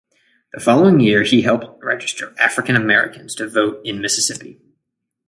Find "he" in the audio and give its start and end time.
1.21-1.43